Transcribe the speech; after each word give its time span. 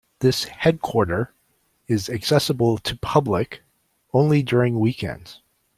This 0.21 0.45
headquarter 0.45 1.31
is 1.87 2.09
accessible 2.09 2.79
to 2.79 2.95
public 2.97 3.61
only 4.13 4.41
during 4.41 4.79
weekends. 4.79 5.41